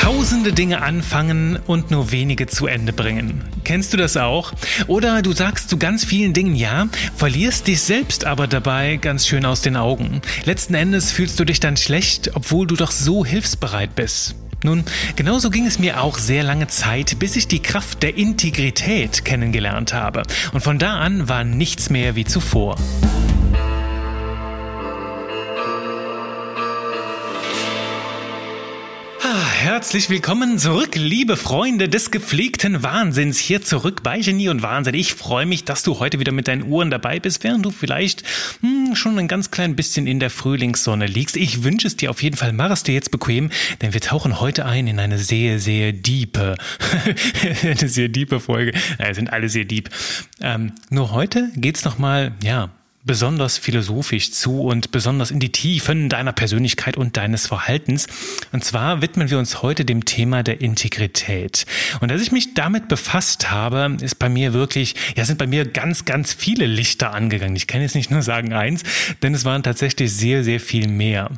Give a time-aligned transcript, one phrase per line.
[0.00, 3.44] Tausende Dinge anfangen und nur wenige zu Ende bringen.
[3.64, 4.52] Kennst du das auch?
[4.86, 9.44] Oder du sagst zu ganz vielen Dingen ja, verlierst dich selbst aber dabei ganz schön
[9.44, 10.22] aus den Augen.
[10.44, 14.34] Letzten Endes fühlst du dich dann schlecht, obwohl du doch so hilfsbereit bist.
[14.64, 14.84] Nun,
[15.14, 19.92] genauso ging es mir auch sehr lange Zeit, bis ich die Kraft der Integrität kennengelernt
[19.92, 20.22] habe.
[20.54, 22.76] Und von da an war nichts mehr wie zuvor.
[29.64, 33.38] Herzlich willkommen zurück, liebe Freunde des gepflegten Wahnsinns.
[33.38, 34.92] Hier zurück bei Genie und Wahnsinn.
[34.92, 38.24] Ich freue mich, dass du heute wieder mit deinen Uhren dabei bist, während du vielleicht
[38.60, 41.38] hm, schon ein ganz klein bisschen in der Frühlingssonne liegst.
[41.38, 42.52] Ich wünsche es dir auf jeden Fall.
[42.52, 43.48] Mach es dir jetzt bequem,
[43.80, 46.56] denn wir tauchen heute ein in eine sehr, sehr diepe,
[47.62, 48.74] eine sehr diepe Folge.
[48.98, 49.88] Ja, sind alle sehr deep.
[50.42, 52.68] Ähm, nur heute geht's nochmal, ja,
[53.04, 58.06] besonders philosophisch zu und besonders in die Tiefen deiner Persönlichkeit und deines Verhaltens.
[58.52, 61.66] Und zwar widmen wir uns heute dem Thema der Integrität.
[62.00, 65.66] Und als ich mich damit befasst habe, ist bei mir wirklich, ja, sind bei mir
[65.66, 67.56] ganz, ganz viele Lichter angegangen.
[67.56, 68.82] Ich kann jetzt nicht nur sagen eins,
[69.22, 71.30] denn es waren tatsächlich sehr, sehr viel mehr.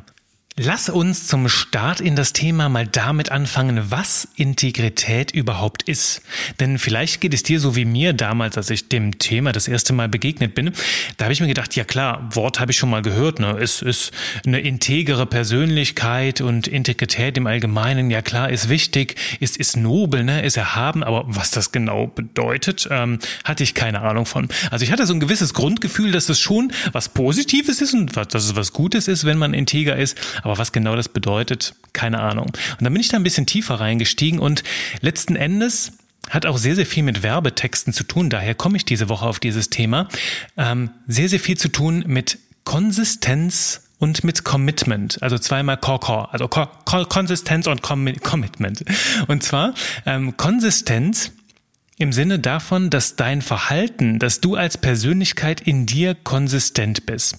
[0.59, 6.23] Lass uns zum Start in das Thema mal damit anfangen, was Integrität überhaupt ist.
[6.59, 9.93] Denn vielleicht geht es dir so wie mir damals, als ich dem Thema das erste
[9.93, 10.71] Mal begegnet bin.
[11.17, 13.39] Da habe ich mir gedacht, ja klar, Wort habe ich schon mal gehört.
[13.39, 13.55] Ne?
[13.61, 14.11] Es ist
[14.47, 20.41] eine integere Persönlichkeit und Integrität im Allgemeinen, ja klar, ist wichtig, ist, ist nobel, ne?
[20.41, 21.03] ist erhaben.
[21.03, 24.47] Aber was das genau bedeutet, ähm, hatte ich keine Ahnung von.
[24.71, 28.43] Also ich hatte so ein gewisses Grundgefühl, dass es schon was Positives ist und dass
[28.43, 30.17] es was Gutes ist, wenn man integer ist.
[30.47, 32.45] Aber was genau das bedeutet, keine Ahnung.
[32.45, 34.63] Und dann bin ich da ein bisschen tiefer reingestiegen und
[35.01, 35.91] letzten Endes
[36.29, 38.29] hat auch sehr, sehr viel mit Werbetexten zu tun.
[38.29, 40.07] Daher komme ich diese Woche auf dieses Thema.
[40.55, 46.47] Ähm, sehr, sehr viel zu tun mit Konsistenz und mit Commitment, also zweimal Core, also
[46.47, 48.85] Konsistenz und Commitment.
[49.27, 49.73] Und zwar
[50.05, 51.31] ähm, Konsistenz
[51.97, 57.35] im Sinne davon, dass dein Verhalten, dass du als Persönlichkeit in dir konsistent bist.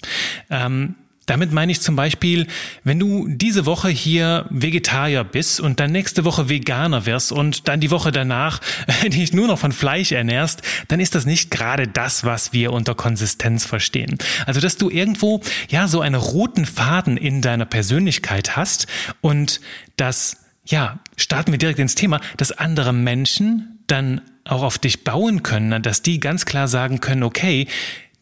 [0.50, 0.97] Ähm,
[1.28, 2.47] damit meine ich zum Beispiel,
[2.84, 7.81] wenn du diese Woche hier Vegetarier bist und dann nächste Woche Veganer wirst und dann
[7.81, 8.61] die Woche danach
[9.05, 12.94] dich nur noch von Fleisch ernährst, dann ist das nicht gerade das, was wir unter
[12.94, 14.19] Konsistenz verstehen.
[14.47, 18.87] Also, dass du irgendwo, ja, so einen roten Faden in deiner Persönlichkeit hast
[19.21, 19.60] und
[19.97, 25.43] das, ja, starten wir direkt ins Thema, dass andere Menschen dann auch auf dich bauen
[25.43, 27.66] können, dass die ganz klar sagen können, okay,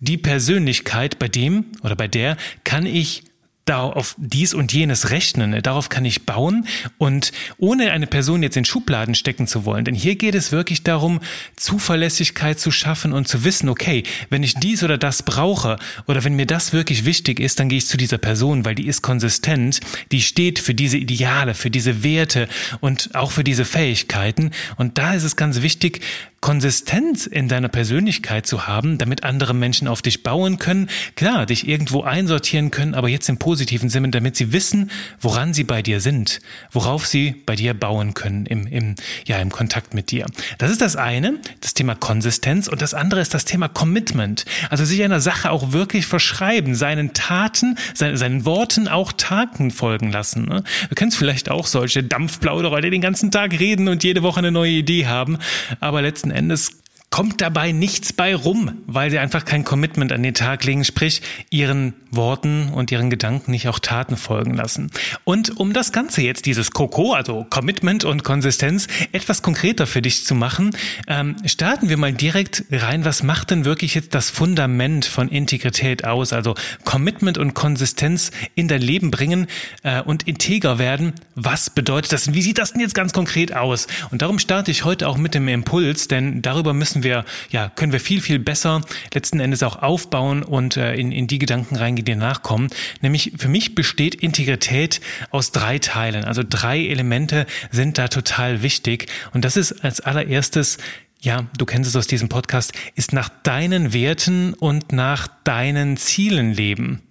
[0.00, 3.24] die Persönlichkeit, bei dem oder bei der kann ich
[3.66, 6.68] da auf dies und jenes rechnen, darauf kann ich bauen
[6.98, 10.84] und ohne eine Person jetzt in Schubladen stecken zu wollen, denn hier geht es wirklich
[10.84, 11.18] darum,
[11.56, 16.36] Zuverlässigkeit zu schaffen und zu wissen, okay, wenn ich dies oder das brauche oder wenn
[16.36, 19.80] mir das wirklich wichtig ist, dann gehe ich zu dieser Person, weil die ist konsistent,
[20.12, 22.48] die steht für diese Ideale, für diese Werte
[22.78, 24.52] und auch für diese Fähigkeiten.
[24.76, 26.02] Und da ist es ganz wichtig,
[26.46, 31.66] Konsistenz in deiner Persönlichkeit zu haben, damit andere Menschen auf dich bauen können, klar, dich
[31.66, 35.98] irgendwo einsortieren können, aber jetzt im positiven Sinne, damit sie wissen, woran sie bei dir
[35.98, 36.38] sind,
[36.70, 40.24] worauf sie bei dir bauen können im, im, ja, im Kontakt mit dir.
[40.58, 44.44] Das ist das eine, das Thema Konsistenz und das andere ist das Thema Commitment.
[44.70, 50.12] Also sich einer Sache auch wirklich verschreiben, seinen Taten, seinen, seinen Worten auch Taten folgen
[50.12, 50.44] lassen.
[50.44, 50.62] Ne?
[50.90, 54.52] Du kennst vielleicht auch solche Dampfplauderer, die den ganzen Tag reden und jede Woche eine
[54.52, 55.38] neue Idee haben,
[55.80, 56.70] aber letzten Endes
[57.10, 61.22] kommt dabei nichts bei rum, weil sie einfach kein Commitment an den Tag legen, sprich
[61.50, 64.90] ihren Worten und ihren Gedanken nicht auch Taten folgen lassen.
[65.24, 70.24] Und um das Ganze jetzt, dieses Coco, also Commitment und Konsistenz, etwas konkreter für dich
[70.24, 73.04] zu machen, ähm, starten wir mal direkt rein.
[73.04, 76.32] Was macht denn wirklich jetzt das Fundament von Integrität aus?
[76.32, 79.46] Also Commitment und Konsistenz in dein Leben bringen
[79.82, 81.14] äh, und integer werden.
[81.34, 82.34] Was bedeutet das?
[82.34, 83.86] Wie sieht das denn jetzt ganz konkret aus?
[84.10, 87.92] Und darum starte ich heute auch mit dem Impuls, denn darüber müssen wir, ja, können
[87.92, 92.04] wir viel, viel besser letzten Endes auch aufbauen und äh, in, in die Gedanken reingehen,
[92.04, 92.68] dir nachkommen.
[93.00, 95.00] Nämlich für mich besteht Integrität
[95.30, 96.24] aus drei Teilen.
[96.24, 99.06] Also drei Elemente sind da total wichtig.
[99.32, 100.78] Und das ist als allererstes
[101.22, 106.52] ja, du kennst es aus diesem Podcast, ist nach deinen Werten und nach deinen Zielen
[106.52, 107.02] leben.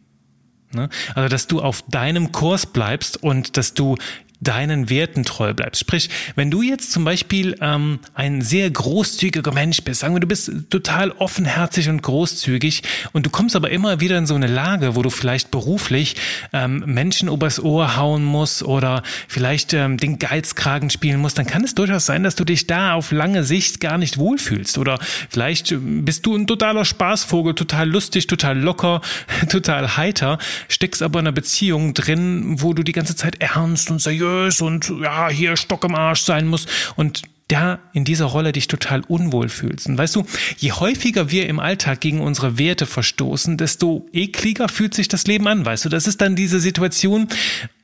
[0.76, 0.90] Ne?
[1.16, 3.98] Also, dass du auf deinem Kurs bleibst und dass du
[4.42, 5.82] deinen Werten treu bleibst.
[5.82, 10.28] Sprich, wenn du jetzt zum Beispiel ähm, ein sehr großzügiger Mensch bist, sagen wir, du
[10.28, 12.84] bist total offenherzig und großzügig
[13.14, 16.16] und du kommst aber immer wieder in so eine Lage, wo du vielleicht beruflich
[16.54, 21.64] ähm, Menschen übers Ohr hauen musst oder vielleicht ähm, den Geizkragen spielen musst, dann kann
[21.64, 24.78] es durchaus sein, dass du dich da auf lange Sicht gar nicht wohlfühlst.
[24.78, 25.00] Oder
[25.30, 29.02] vielleicht bist du ein totaler Spaßvogel, total lustig, total locker,
[29.50, 34.02] total heiter, steckst aber in einer Beziehung drin, wo du die ganze Zeit ernst und
[34.02, 34.25] seriös
[34.62, 39.02] und ja, hier Stock im Arsch sein musst und da in dieser Rolle dich total
[39.02, 39.88] unwohl fühlst.
[39.88, 40.26] Und weißt du,
[40.58, 45.48] je häufiger wir im Alltag gegen unsere Werte verstoßen, desto ekliger fühlt sich das Leben
[45.48, 45.90] an, weißt du.
[45.90, 47.28] Das ist dann diese Situation,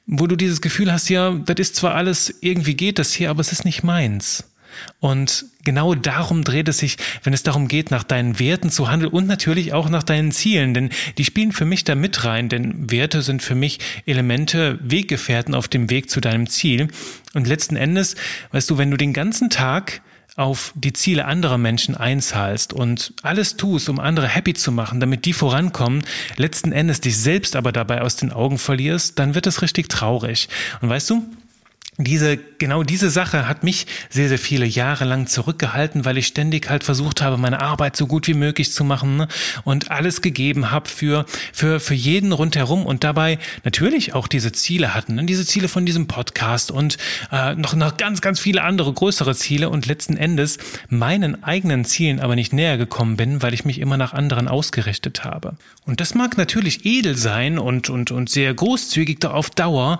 [0.07, 3.41] wo du dieses Gefühl hast, ja, das ist zwar alles, irgendwie geht das hier, aber
[3.41, 4.50] es ist nicht meins.
[4.99, 9.11] Und genau darum dreht es sich, wenn es darum geht, nach deinen Werten zu handeln
[9.11, 12.91] und natürlich auch nach deinen Zielen, denn die spielen für mich da mit rein, denn
[12.91, 16.87] Werte sind für mich Elemente, Weggefährten auf dem Weg zu deinem Ziel.
[17.33, 18.15] Und letzten Endes,
[18.51, 20.01] weißt du, wenn du den ganzen Tag
[20.37, 25.25] auf die Ziele anderer Menschen einzahlst und alles tust, um andere happy zu machen, damit
[25.25, 26.03] die vorankommen,
[26.37, 30.47] letzten Endes dich selbst aber dabei aus den Augen verlierst, dann wird es richtig traurig.
[30.81, 31.25] Und weißt du,
[31.97, 36.69] diese, genau diese Sache hat mich sehr, sehr viele Jahre lang zurückgehalten, weil ich ständig
[36.69, 39.27] halt versucht habe, meine Arbeit so gut wie möglich zu machen ne?
[39.65, 44.93] und alles gegeben habe für, für, für jeden rundherum und dabei natürlich auch diese Ziele
[44.93, 45.25] hatten, ne?
[45.25, 46.97] diese Ziele von diesem Podcast und
[47.29, 52.21] äh, noch, noch ganz, ganz viele andere größere Ziele und letzten Endes meinen eigenen Zielen
[52.21, 55.57] aber nicht näher gekommen bin, weil ich mich immer nach anderen ausgerichtet habe.
[55.85, 59.99] Und das mag natürlich edel sein und, und, und sehr großzügig da auf Dauer,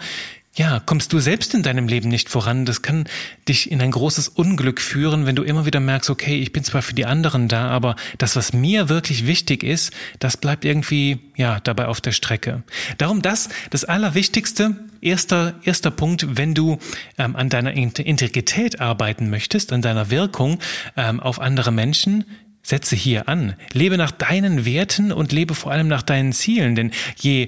[0.54, 2.66] ja, kommst du selbst in deinem Leben nicht voran.
[2.66, 3.06] Das kann
[3.48, 6.82] dich in ein großes Unglück führen, wenn du immer wieder merkst, okay, ich bin zwar
[6.82, 11.62] für die anderen da, aber das, was mir wirklich wichtig ist, das bleibt irgendwie, ja,
[11.62, 12.64] dabei auf der Strecke.
[12.98, 16.80] Darum das, das Allerwichtigste, erster, erster Punkt, wenn du
[17.18, 20.60] ähm, an deiner Integrität arbeiten möchtest, an deiner Wirkung
[20.98, 22.26] ähm, auf andere Menschen,
[22.64, 23.56] Setze hier an.
[23.74, 26.76] Lebe nach deinen Werten und lebe vor allem nach deinen Zielen.
[26.76, 27.48] Denn je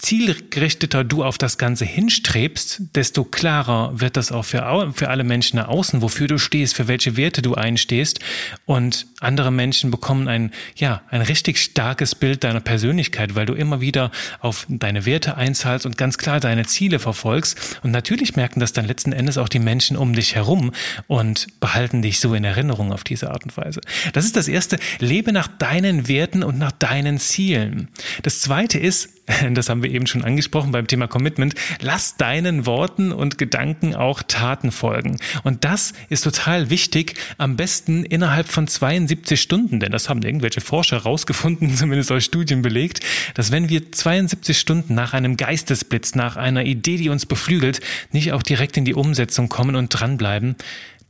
[0.00, 5.58] zielgerichteter du auf das Ganze hinstrebst, desto klarer wird das auch für, für alle Menschen
[5.58, 8.20] nach außen, wofür du stehst, für welche Werte du einstehst.
[8.64, 13.80] Und andere Menschen bekommen ein, ja, ein richtig starkes Bild deiner Persönlichkeit, weil du immer
[13.80, 14.10] wieder
[14.40, 17.78] auf deine Werte einzahlst und ganz klar deine Ziele verfolgst.
[17.82, 20.72] Und natürlich merken das dann letzten Endes auch die Menschen um dich herum
[21.06, 23.80] und behalten dich so in Erinnerung auf diese Art und Weise.
[24.14, 24.78] Das ist das erste.
[24.98, 27.88] Lebe nach deinen Werten und nach deinen Zielen.
[28.22, 29.10] Das zweite ist,
[29.52, 34.22] das haben wir eben schon angesprochen beim Thema Commitment, lass deinen Worten und Gedanken auch
[34.22, 35.18] Taten folgen.
[35.42, 40.60] Und das ist total wichtig, am besten innerhalb von 72 Stunden, denn das haben irgendwelche
[40.60, 43.00] Forscher rausgefunden, zumindest aus Studien belegt,
[43.34, 47.80] dass wenn wir 72 Stunden nach einem Geistesblitz, nach einer Idee, die uns beflügelt,
[48.12, 50.56] nicht auch direkt in die Umsetzung kommen und dranbleiben,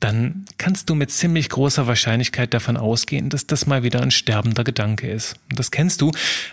[0.00, 4.64] dann kannst du mit ziemlich großer Wahrscheinlichkeit davon ausgehen, dass das mal wieder ein sterbender
[4.64, 5.34] Gedanke ist.
[5.54, 6.10] Das kennst du.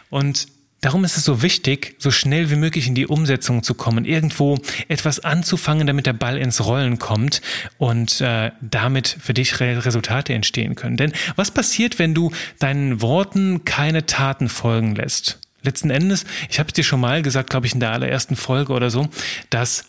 [0.10, 0.48] Und
[0.82, 4.60] Darum ist es so wichtig, so schnell wie möglich in die Umsetzung zu kommen, irgendwo
[4.88, 7.42] etwas anzufangen, damit der Ball ins Rollen kommt
[7.80, 10.98] und äh, damit für dich Re Resultate entstehen können.
[10.98, 15.40] Denn was passiert, wenn du deinen Worten keine Taten folgen lässt?
[15.64, 18.74] Letzten Endes, ich habe es dir schon mal gesagt, glaube ich, in der allerersten Folge
[18.74, 19.10] oder so,
[19.50, 19.86] dass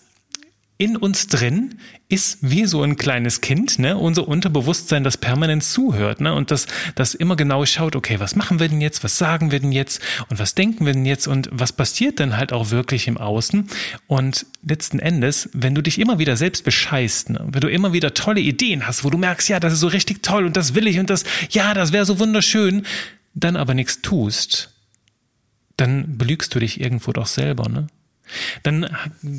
[0.79, 1.75] in uns drin
[2.09, 6.69] ist wie so ein kleines Kind, ne, unser Unterbewusstsein, das permanent zuhört, ne, und das,
[6.95, 10.01] das immer genau schaut, okay, was machen wir denn jetzt, was sagen wir denn jetzt
[10.31, 13.69] und was denken wir denn jetzt und was passiert denn halt auch wirklich im Außen
[14.07, 18.15] und letzten Endes, wenn du dich immer wieder selbst bescheißt, ne, wenn du immer wieder
[18.15, 20.87] tolle Ideen hast, wo du merkst, ja, das ist so richtig toll und das will
[20.87, 22.87] ich und das, ja, das wäre so wunderschön,
[23.35, 24.73] dann aber nichts tust,
[25.77, 27.89] dann belügst du dich irgendwo doch selber, ne?
[28.63, 28.89] Dann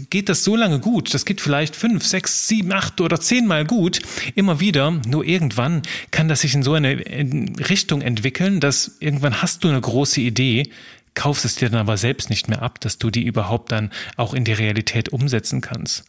[0.09, 1.13] geht das so lange gut.
[1.13, 3.99] Das geht vielleicht fünf, sechs, sieben, acht oder zehnmal gut.
[4.35, 4.91] Immer wieder.
[5.07, 6.97] Nur irgendwann kann das sich in so eine
[7.69, 10.69] Richtung entwickeln, dass irgendwann hast du eine große Idee,
[11.15, 14.33] kaufst es dir dann aber selbst nicht mehr ab, dass du die überhaupt dann auch
[14.33, 16.05] in die Realität umsetzen kannst.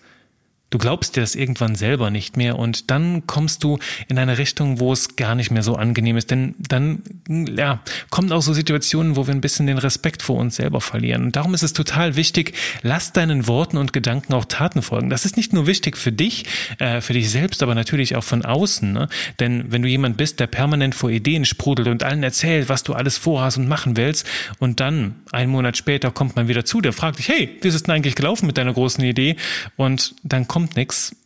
[0.71, 4.79] Du glaubst dir das irgendwann selber nicht mehr und dann kommst du in eine Richtung,
[4.79, 6.31] wo es gar nicht mehr so angenehm ist.
[6.31, 10.57] Denn dann, ja, kommen auch so Situationen, wo wir ein bisschen den Respekt vor uns
[10.57, 11.25] selber verlieren.
[11.25, 15.11] Und darum ist es total wichtig, lass deinen Worten und Gedanken auch Taten folgen.
[15.11, 16.47] Das ist nicht nur wichtig für dich,
[16.79, 18.93] äh, für dich selbst, aber natürlich auch von außen.
[18.93, 19.09] Ne?
[19.41, 22.95] Denn wenn du jemand bist, der permanent vor Ideen sprudelt und allen erzählt, was du
[22.95, 24.27] alles vorhast und machen willst,
[24.59, 27.75] und dann einen Monat später kommt man wieder zu, der fragt dich, hey, wie ist
[27.75, 29.37] es denn eigentlich gelaufen mit deiner großen Idee?
[29.77, 31.17] Und dann kommt kommt nichts,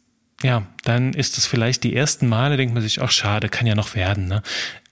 [0.44, 3.74] ja, dann ist es vielleicht die ersten Male, denkt man sich, ach schade, kann ja
[3.74, 4.28] noch werden.
[4.28, 4.42] Ne?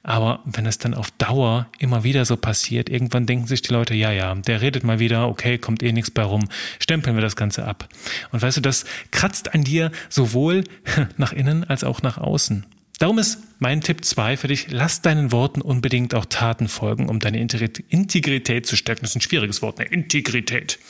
[0.03, 3.95] Aber wenn es dann auf Dauer immer wieder so passiert, irgendwann denken sich die Leute,
[3.95, 6.49] ja, ja, der redet mal wieder, okay, kommt eh nichts bei rum,
[6.81, 7.89] stempeln wir das Ganze ab.
[8.33, 10.65] Und weißt du, das kratzt an dir sowohl
[11.19, 12.67] nach innen als auch nach außen.
[12.99, 17.21] Darum ist mein Tipp 2 für dich, lass deinen Worten unbedingt auch Taten folgen, um
[17.21, 19.03] deine Integrität zu stärken.
[19.03, 19.85] Das ist ein schwieriges Wort, ne?
[19.85, 20.81] Integrität.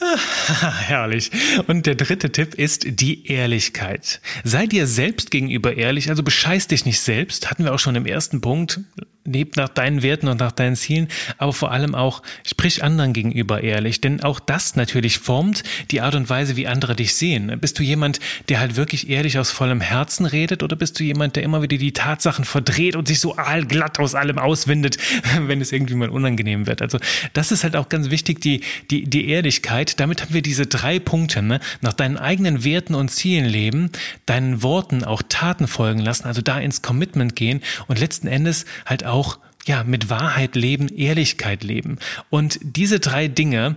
[0.86, 1.30] Herrlich.
[1.66, 4.20] Und der dritte Tipp ist die Ehrlichkeit.
[4.42, 7.50] Sei dir selbst gegenüber ehrlich, also bescheiß dich nicht selbst.
[7.50, 8.80] Hatten wir auch schon im ersten Punkt.
[9.24, 13.62] Leb nach deinen Werten und nach deinen Zielen, aber vor allem auch sprich anderen gegenüber
[13.62, 17.58] ehrlich, denn auch das natürlich formt die Art und Weise, wie andere dich sehen.
[17.58, 21.36] Bist du jemand, der halt wirklich ehrlich aus vollem Herzen redet oder bist du jemand,
[21.36, 24.98] der immer wieder die Tatsachen verdreht und sich so allglatt aus allem auswindet,
[25.40, 26.82] wenn es irgendwie mal unangenehm wird?
[26.82, 26.98] Also
[27.32, 30.00] das ist halt auch ganz wichtig, die, die, die Ehrlichkeit.
[30.00, 31.60] Damit haben wir diese drei Punkte, ne?
[31.80, 33.90] nach deinen eigenen Werten und Zielen leben,
[34.26, 39.04] deinen Worten auch Taten folgen lassen, also da ins Commitment gehen und letzten Endes halt
[39.04, 41.98] auch auch ja mit Wahrheit leben, Ehrlichkeit leben.
[42.30, 43.76] Und diese drei Dinge,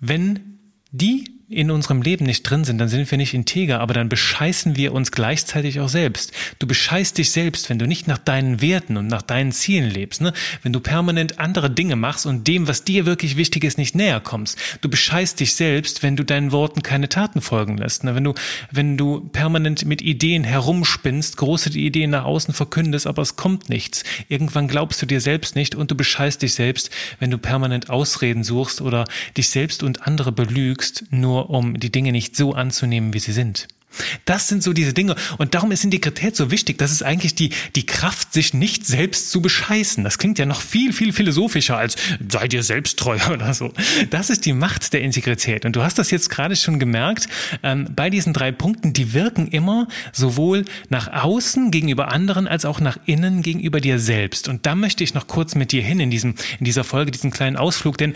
[0.00, 0.58] wenn
[0.92, 4.74] die in unserem Leben nicht drin sind, dann sind wir nicht integer, aber dann bescheißen
[4.74, 6.32] wir uns gleichzeitig auch selbst.
[6.58, 10.20] Du bescheißt dich selbst, wenn du nicht nach deinen Werten und nach deinen Zielen lebst,
[10.20, 10.32] ne?
[10.64, 14.18] wenn du permanent andere Dinge machst und dem, was dir wirklich wichtig ist, nicht näher
[14.18, 14.58] kommst.
[14.80, 18.02] Du bescheißt dich selbst, wenn du deinen Worten keine Taten folgen lässt.
[18.02, 18.16] Ne?
[18.16, 18.34] Wenn du,
[18.72, 24.02] wenn du permanent mit Ideen herumspinnst, große Ideen nach außen verkündest, aber es kommt nichts.
[24.28, 28.42] Irgendwann glaubst du dir selbst nicht und du bescheißt dich selbst, wenn du permanent Ausreden
[28.42, 29.04] suchst oder
[29.36, 33.32] dich selbst und andere belügst, nur nur um die Dinge nicht so anzunehmen, wie sie
[33.32, 33.68] sind.
[34.26, 35.16] Das sind so diese Dinge.
[35.38, 36.76] Und darum ist Integrität so wichtig.
[36.76, 40.04] Das ist eigentlich die, die Kraft, sich nicht selbst zu bescheißen.
[40.04, 41.96] Das klingt ja noch viel, viel philosophischer als
[42.28, 43.72] sei dir selbst treu oder so.
[44.10, 45.64] Das ist die Macht der Integrität.
[45.64, 47.26] Und du hast das jetzt gerade schon gemerkt.
[47.62, 52.80] Ähm, bei diesen drei Punkten, die wirken immer sowohl nach außen gegenüber anderen als auch
[52.80, 54.46] nach innen gegenüber dir selbst.
[54.48, 57.30] Und da möchte ich noch kurz mit dir hin in diesem, in dieser Folge, diesen
[57.30, 58.12] kleinen Ausflug, denn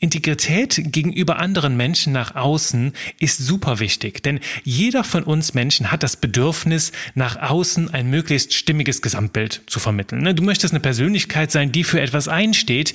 [0.00, 6.02] Integrität gegenüber anderen Menschen nach außen ist super wichtig, denn jeder von uns Menschen hat
[6.02, 10.22] das Bedürfnis, nach außen ein möglichst stimmiges Gesamtbild zu vermitteln.
[10.22, 12.94] Ne, du möchtest eine Persönlichkeit sein, die für etwas einsteht,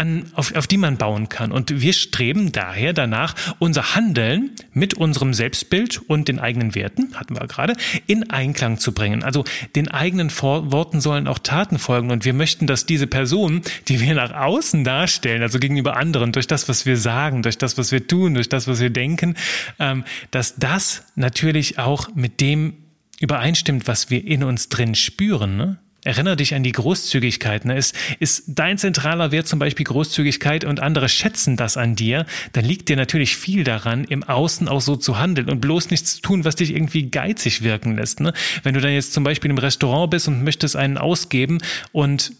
[0.00, 1.52] an, auf, auf die man bauen kann.
[1.52, 7.38] Und wir streben daher danach, unser Handeln mit unserem Selbstbild und den eigenen Werten, hatten
[7.38, 7.74] wir gerade,
[8.06, 9.22] in Einklang zu bringen.
[9.22, 9.44] Also
[9.76, 12.10] den eigenen Vor Worten sollen auch Taten folgen.
[12.10, 16.46] Und wir möchten, dass diese Person, die wir nach außen darstellen, also gegenüber anderen, durch
[16.46, 19.36] das, was wir sagen, durch das, was wir tun, durch das, was wir denken,
[19.78, 22.72] ähm, dass das natürlich auch mit dem
[23.20, 25.58] übereinstimmt, was wir in uns drin spüren.
[25.58, 25.78] Ne?
[26.04, 27.64] Erinnere dich an die Großzügigkeit.
[27.64, 27.76] Ne?
[27.76, 32.64] Ist, ist dein zentraler Wert zum Beispiel Großzügigkeit und andere schätzen das an dir, dann
[32.64, 36.22] liegt dir natürlich viel daran, im Außen auch so zu handeln und bloß nichts zu
[36.22, 38.20] tun, was dich irgendwie geizig wirken lässt.
[38.20, 38.32] Ne?
[38.62, 41.58] Wenn du dann jetzt zum Beispiel im Restaurant bist und möchtest einen ausgeben
[41.92, 42.32] und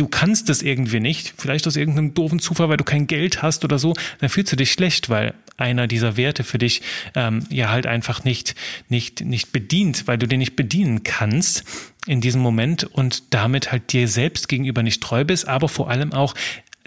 [0.00, 3.64] du kannst es irgendwie nicht, vielleicht aus irgendeinem doofen Zufall, weil du kein Geld hast
[3.64, 6.80] oder so, dann fühlst du dich schlecht, weil einer dieser Werte für dich
[7.14, 8.54] ähm, ja halt einfach nicht,
[8.88, 11.64] nicht, nicht bedient, weil du den nicht bedienen kannst
[12.06, 16.14] in diesem Moment und damit halt dir selbst gegenüber nicht treu bist, aber vor allem
[16.14, 16.34] auch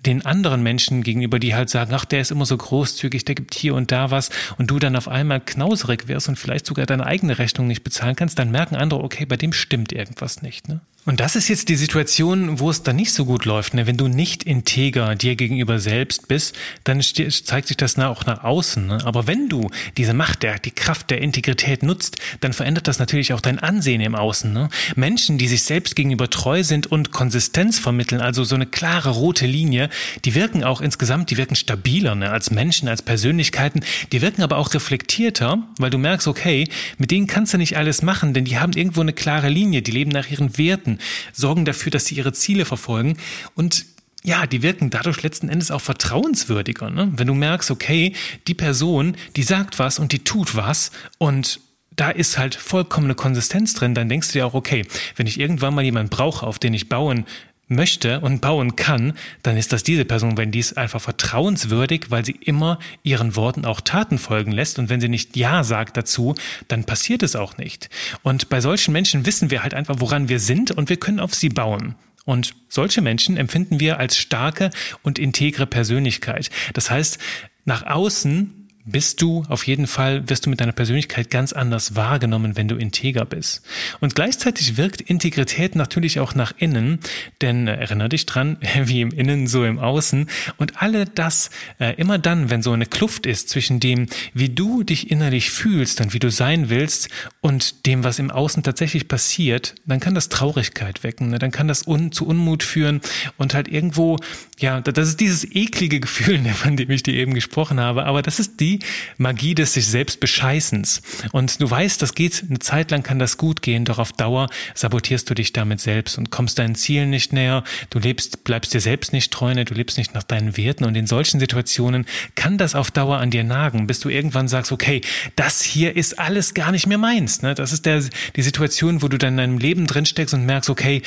[0.04, 3.54] den anderen Menschen gegenüber, die halt sagen, ach, der ist immer so großzügig, der gibt
[3.54, 7.06] hier und da was und du dann auf einmal knauserig wirst und vielleicht sogar deine
[7.06, 10.68] eigene Rechnung nicht bezahlen kannst, dann merken andere, okay, bei dem stimmt irgendwas nicht.
[10.68, 10.82] Ne?
[11.06, 13.74] Und das ist jetzt die Situation, wo es dann nicht so gut läuft.
[13.74, 13.88] Ne?
[13.88, 16.56] Wenn du nicht integer dir gegenüber selbst bist,
[16.86, 18.88] dann zeigt sich das auch nach außen.
[18.88, 19.00] Ne?
[19.04, 23.42] Aber wenn du diese Macht, die Kraft der Integrität nutzt, dann verändert das natürlich auch
[23.42, 24.54] dein Ansehen im Außen.
[24.54, 24.70] Ne?
[24.96, 29.46] Menschen, die sich selbst gegenüber treu sind und Konsistenz vermitteln, also so eine klare rote
[29.46, 29.90] Linie,
[30.24, 33.82] die wirken auch insgesamt, die wirken stabiler als Menschen, als Persönlichkeiten.
[34.14, 38.04] Die wirken aber auch reflektierter, weil du merkst, okay, mit denen kannst du nicht alles
[38.04, 41.00] machen, denn die haben irgendwo eine klare Linie, die leben nach ihren Werten Menschen
[41.34, 43.18] sorgen dafür, dass sie ihre Ziele verfolgen
[43.56, 43.86] und
[44.26, 46.90] ja, die wirken dadurch letzten Endes auch vertrauenswürdiger.
[46.90, 47.12] Ne?
[47.14, 48.14] Wenn du merkst, okay,
[48.48, 51.60] die Person, die sagt was und die tut was und
[51.94, 54.86] da ist halt vollkommene Konsistenz drin, dann denkst du dir auch, okay,
[55.18, 57.26] wenn ich irgendwann mal jemanden brauche, auf den ich bauen
[57.68, 62.26] möchte und bauen kann, dann ist das diese Person, wenn die ist einfach vertrauenswürdig, weil
[62.26, 66.36] sie immer ihren Worten auch Taten folgen lässt und wenn sie nicht Ja sagt dazu,
[66.68, 67.90] dann passiert es auch nicht.
[68.22, 71.34] Und bei solchen Menschen wissen wir halt einfach, woran wir sind und wir können auf
[71.34, 71.96] sie bauen.
[72.26, 74.70] Und solche Menschen empfinden wir als starke
[75.02, 76.50] und integre Persönlichkeit.
[76.74, 77.18] Das heißt,
[77.66, 82.58] nach außen bist du auf jeden Fall, wirst du mit deiner Persönlichkeit ganz anders wahrgenommen,
[82.58, 83.62] wenn du integer bist.
[84.02, 87.00] Und gleichzeitig wirkt Integrität natürlich auch nach innen,
[87.42, 90.30] denn äh, erinnere dich dran, wie im Innen, so im Außen.
[90.58, 91.50] Und alle das,
[91.80, 96.02] äh, immer dann, wenn so eine Kluft ist zwischen dem, wie du dich innerlich fühlst
[96.02, 97.10] und wie du sein willst
[97.40, 101.40] und dem, was im Außen tatsächlich passiert, dann kann das Traurigkeit wecken, ne?
[101.40, 103.00] dann kann das un zu Unmut führen
[103.38, 104.18] und halt irgendwo,
[104.60, 108.40] ja, das ist dieses eklige Gefühl, von dem ich dir eben gesprochen habe, aber das
[108.40, 108.73] ist die
[109.18, 111.02] Magie des sich selbst bescheißens.
[111.32, 114.50] Und du weißt, das geht, eine Zeit lang kann das gut gehen, doch auf Dauer
[114.76, 118.82] sabotierst du dich damit selbst und kommst deinen Zielen nicht näher, du lebst, bleibst dir
[118.82, 119.66] selbst nicht treu, ne?
[119.66, 123.32] du lebst nicht nach deinen Werten und in solchen Situationen kann das auf Dauer an
[123.32, 125.02] dir nagen, bis du irgendwann sagst, okay,
[125.36, 127.42] das hier ist alles gar nicht mehr meins.
[127.42, 127.56] Ne?
[127.56, 128.04] Das ist der,
[128.36, 131.02] die Situation, wo du dann in deinem Leben drinsteckst und merkst, okay,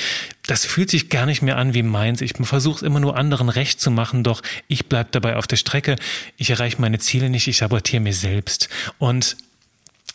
[0.47, 2.21] das fühlt sich gar nicht mehr an wie meins.
[2.21, 5.57] Ich versuche es immer nur anderen recht zu machen, doch ich bleib dabei auf der
[5.57, 5.97] Strecke.
[6.37, 8.69] Ich erreiche meine Ziele nicht, ich sabotiere mir selbst.
[8.99, 9.37] Und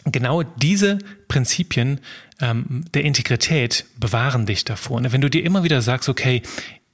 [0.05, 1.99] genau diese Prinzipien
[2.39, 4.97] ähm, der Integrität bewahren dich davor.
[4.97, 6.41] Und wenn du dir immer wieder sagst, okay,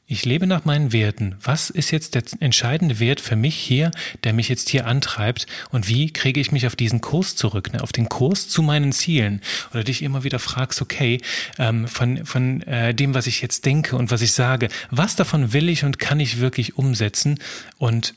[0.10, 1.36] ich lebe nach meinen Werten.
[1.42, 3.92] Was ist jetzt der entscheidende Wert für mich hier,
[4.24, 5.48] der mich jetzt hier antreibt?
[5.70, 7.84] Und wie kriege ich mich auf diesen Kurs zurück, ne?
[7.84, 9.42] auf den Kurs zu meinen Zielen?
[9.74, 11.20] Oder dich immer wieder fragst, okay,
[11.60, 15.52] ähm, von, von äh, dem, was ich jetzt denke und was ich sage, was davon
[15.52, 17.38] will ich und kann ich wirklich umsetzen?
[17.78, 18.14] Und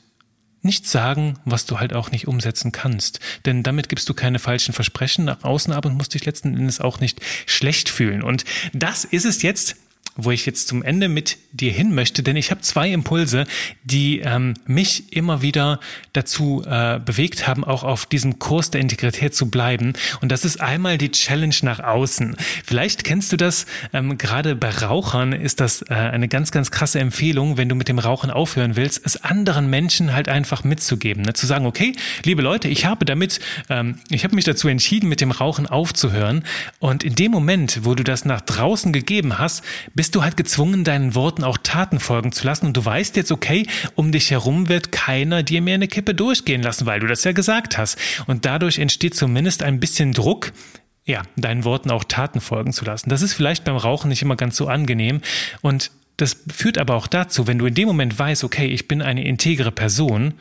[0.61, 3.19] nicht sagen, was du halt auch nicht umsetzen kannst.
[3.45, 6.79] Denn damit gibst du keine falschen Versprechen nach außen ab und musst dich letzten Endes
[6.79, 8.21] auch nicht schlecht fühlen.
[8.21, 9.75] Und das ist es jetzt,
[10.23, 13.45] wo ich jetzt zum Ende mit dir hin möchte, denn ich habe zwei Impulse,
[13.83, 15.79] die ähm, mich immer wieder
[16.13, 19.93] dazu äh, bewegt haben, auch auf diesem Kurs der Integrität zu bleiben.
[20.21, 22.35] Und das ist einmal die Challenge nach außen.
[22.63, 26.99] Vielleicht kennst du das, ähm, gerade bei Rauchern ist das äh, eine ganz, ganz krasse
[26.99, 31.23] Empfehlung, wenn du mit dem Rauchen aufhören willst, es anderen Menschen halt einfach mitzugeben.
[31.23, 31.33] Ne?
[31.33, 35.21] Zu sagen, okay, liebe Leute, ich habe damit, ähm, ich habe mich dazu entschieden, mit
[35.21, 36.43] dem Rauchen aufzuhören.
[36.79, 39.63] Und in dem Moment, wo du das nach draußen gegeben hast,
[39.93, 42.67] bist du halt gezwungen, deinen Worten auch Taten folgen zu lassen.
[42.67, 46.61] Und du weißt jetzt, okay, um dich herum wird keiner dir mehr eine Kippe durchgehen
[46.61, 47.97] lassen, weil du das ja gesagt hast.
[48.27, 50.51] Und dadurch entsteht zumindest ein bisschen Druck,
[51.05, 53.09] ja, deinen Worten auch Taten folgen zu lassen.
[53.09, 55.21] Das ist vielleicht beim Rauchen nicht immer ganz so angenehm.
[55.61, 59.01] Und das führt aber auch dazu, wenn du in dem Moment weißt, okay, ich bin
[59.01, 60.35] eine integre Person,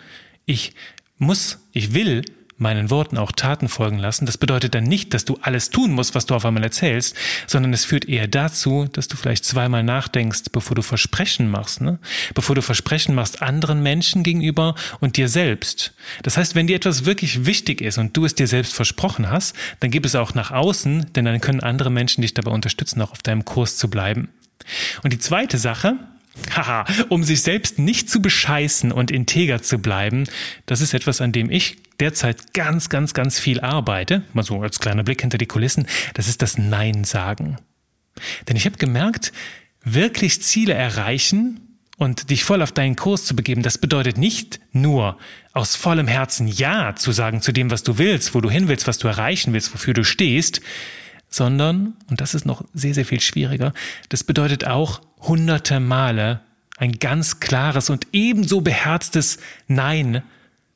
[0.44, 0.72] ich
[1.16, 2.24] muss, ich will
[2.60, 4.26] meinen Worten auch Taten folgen lassen.
[4.26, 7.72] Das bedeutet dann nicht, dass du alles tun musst, was du auf einmal erzählst, sondern
[7.72, 11.98] es führt eher dazu, dass du vielleicht zweimal nachdenkst, bevor du Versprechen machst, ne?
[12.34, 15.94] bevor du Versprechen machst anderen Menschen gegenüber und dir selbst.
[16.22, 19.56] Das heißt, wenn dir etwas wirklich wichtig ist und du es dir selbst versprochen hast,
[19.80, 23.12] dann gib es auch nach außen, denn dann können andere Menschen dich dabei unterstützen, auch
[23.12, 24.28] auf deinem Kurs zu bleiben.
[25.02, 25.96] Und die zweite Sache,
[26.54, 30.24] Haha, um sich selbst nicht zu bescheißen und integer zu bleiben,
[30.66, 34.22] das ist etwas, an dem ich derzeit ganz, ganz, ganz viel arbeite.
[34.32, 35.86] Mal so als kleiner Blick hinter die Kulissen.
[36.14, 37.58] Das ist das Nein sagen.
[38.48, 39.32] Denn ich habe gemerkt,
[39.84, 41.60] wirklich Ziele erreichen
[41.96, 45.18] und dich voll auf deinen Kurs zu begeben, das bedeutet nicht nur
[45.52, 48.86] aus vollem Herzen Ja zu sagen zu dem, was du willst, wo du hin willst,
[48.86, 50.60] was du erreichen willst, wofür du stehst,
[51.28, 53.74] sondern, und das ist noch sehr, sehr viel schwieriger,
[54.08, 56.40] das bedeutet auch hunderte Male
[56.76, 60.22] ein ganz klares und ebenso beherztes Nein,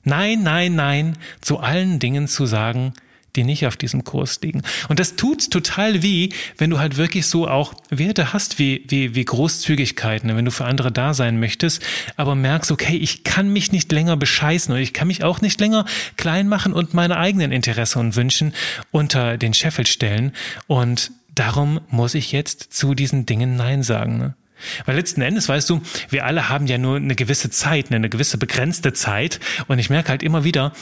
[0.04, 2.92] Nein, nein, nein zu allen Dingen zu sagen,
[3.36, 4.62] die nicht auf diesem Kurs liegen.
[4.88, 9.16] Und das tut total weh, wenn du halt wirklich so auch Werte hast wie, wie,
[9.16, 10.36] wie Großzügigkeit, ne?
[10.36, 11.82] wenn du für andere da sein möchtest,
[12.16, 15.60] aber merkst, okay, ich kann mich nicht länger bescheißen und ich kann mich auch nicht
[15.60, 15.84] länger
[16.16, 18.54] klein machen und meine eigenen Interessen und Wünschen
[18.92, 20.32] unter den Scheffel stellen.
[20.68, 24.18] Und darum muss ich jetzt zu diesen Dingen Nein sagen.
[24.18, 24.34] Ne?
[24.84, 28.38] Weil letzten Endes, weißt du, wir alle haben ja nur eine gewisse Zeit, eine gewisse
[28.38, 29.40] begrenzte Zeit.
[29.68, 30.72] Und ich merke halt immer wieder,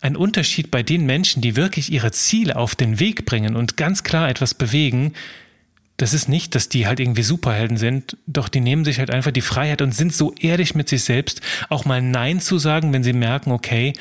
[0.00, 4.02] ein Unterschied bei den Menschen, die wirklich ihre Ziele auf den Weg bringen und ganz
[4.02, 5.12] klar etwas bewegen,
[5.96, 9.30] das ist nicht, dass die halt irgendwie Superhelden sind, doch die nehmen sich halt einfach
[9.30, 13.04] die Freiheit und sind so ehrlich mit sich selbst, auch mal Nein zu sagen, wenn
[13.04, 13.92] sie merken, okay,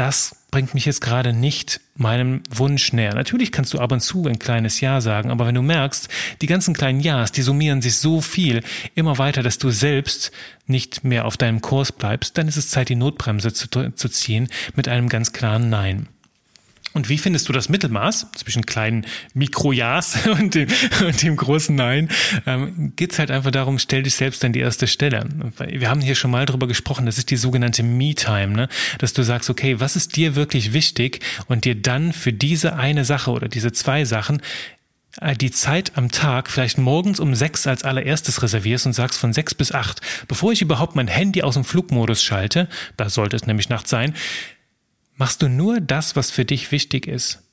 [0.00, 3.14] das bringt mich jetzt gerade nicht meinem Wunsch näher.
[3.14, 6.08] Natürlich kannst du ab und zu ein kleines Ja sagen, aber wenn du merkst,
[6.40, 8.62] die ganzen kleinen Ja's, die summieren sich so viel
[8.94, 10.32] immer weiter, dass du selbst
[10.66, 14.48] nicht mehr auf deinem Kurs bleibst, dann ist es Zeit, die Notbremse zu, zu ziehen
[14.74, 16.08] mit einem ganz klaren Nein.
[16.92, 20.68] Und wie findest du das Mittelmaß zwischen kleinen Mikrojas und dem,
[21.06, 22.08] und dem großen Nein?
[22.46, 25.28] Ähm, Geht halt einfach darum, stell dich selbst an die erste Stelle.
[25.58, 28.68] Wir haben hier schon mal drüber gesprochen, das ist die sogenannte Me-Time, ne?
[28.98, 33.04] dass du sagst, okay, was ist dir wirklich wichtig und dir dann für diese eine
[33.04, 34.42] Sache oder diese zwei Sachen
[35.20, 39.32] äh, die Zeit am Tag vielleicht morgens um sechs als allererstes reservierst und sagst von
[39.32, 43.46] sechs bis acht, bevor ich überhaupt mein Handy aus dem Flugmodus schalte, da sollte es
[43.46, 44.14] nämlich nachts sein,
[45.20, 47.49] machst du nur das, was für dich wichtig ist.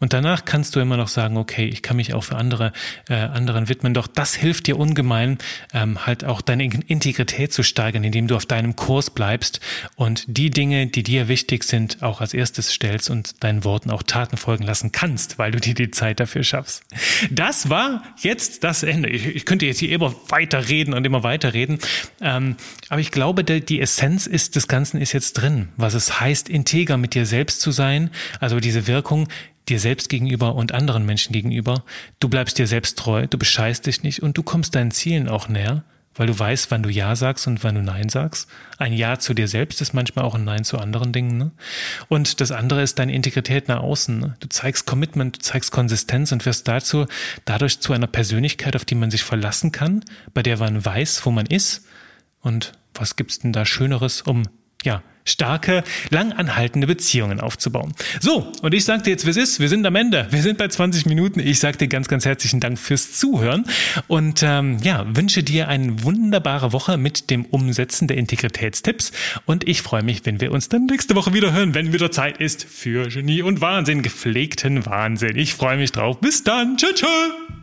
[0.00, 2.72] Und danach kannst du immer noch sagen, okay, ich kann mich auch für andere
[3.08, 3.92] äh, anderen widmen.
[3.92, 5.36] Doch das hilft dir ungemein,
[5.74, 9.60] ähm, halt auch deine Integrität zu steigern, indem du auf deinem Kurs bleibst
[9.96, 14.02] und die Dinge, die dir wichtig sind, auch als erstes stellst und deinen Worten auch
[14.02, 16.82] Taten folgen lassen kannst, weil du dir die Zeit dafür schaffst.
[17.30, 19.10] Das war jetzt das Ende.
[19.10, 21.78] Ich, ich könnte jetzt hier immer weiter reden und immer weiter reden,
[22.22, 22.56] ähm,
[22.88, 26.48] aber ich glaube, die, die Essenz ist des Ganzen ist jetzt drin, was es heißt,
[26.48, 28.10] integer mit dir selbst zu sein,
[28.40, 29.28] also diese Wirkung
[29.68, 31.84] dir selbst gegenüber und anderen Menschen gegenüber.
[32.18, 35.48] Du bleibst dir selbst treu, du bescheißt dich nicht und du kommst deinen Zielen auch
[35.48, 38.48] näher, weil du weißt, wann du Ja sagst und wann du Nein sagst.
[38.78, 41.36] Ein Ja zu dir selbst ist manchmal auch ein Nein zu anderen Dingen.
[41.36, 41.52] Ne?
[42.08, 44.18] Und das andere ist deine Integrität nach außen.
[44.18, 44.36] Ne?
[44.40, 47.06] Du zeigst Commitment, du zeigst Konsistenz und wirst dazu
[47.44, 51.30] dadurch zu einer Persönlichkeit, auf die man sich verlassen kann, bei der man weiß, wo
[51.30, 51.86] man ist.
[52.40, 54.42] Und was gibt's denn da Schöneres, um
[54.82, 57.92] ja, starke, langanhaltende Beziehungen aufzubauen.
[58.20, 59.60] So, und ich dir jetzt, wie es ist.
[59.60, 60.26] Wir sind am Ende.
[60.30, 61.40] Wir sind bei 20 Minuten.
[61.40, 63.64] Ich sage dir ganz, ganz herzlichen Dank fürs Zuhören
[64.08, 69.12] und ähm, ja, wünsche dir eine wunderbare Woche mit dem Umsetzen der Integritätstipps
[69.46, 72.38] und ich freue mich, wenn wir uns dann nächste Woche wieder hören, wenn wieder Zeit
[72.38, 75.36] ist für Genie und Wahnsinn, gepflegten Wahnsinn.
[75.36, 76.18] Ich freue mich drauf.
[76.20, 76.76] Bis dann.
[76.76, 76.94] Tschüss.
[76.94, 77.59] tschüss.